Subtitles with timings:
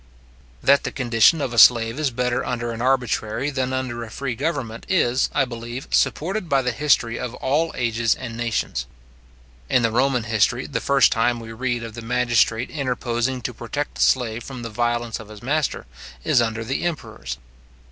[0.63, 4.33] That the condition of a slave is better under an arbitrary than under a free
[4.33, 8.87] government, is, I believe, supported by the history of all ages and nations.
[9.69, 13.93] In the Roman history, the first time we read of the magistrate interposing to protect
[13.93, 15.85] the slave from the violence of his master,
[16.23, 17.37] is under the emperors.